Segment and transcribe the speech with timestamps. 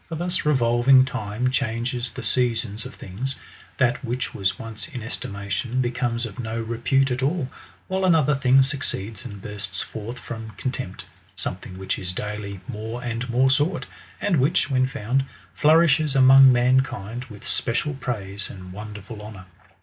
[0.09, 3.35] For thus revolving time changes the seasons of things;
[3.77, 7.49] that which was once in estimation, becomes of no repute at all;
[7.87, 11.05] while another thing succeeds, and bursts forth from contempt;^
[11.39, 13.85] something tvhich is daily more and more sought,
[14.19, 19.45] and which, when found, flour ishes among mankind with special praise and wonderful honour.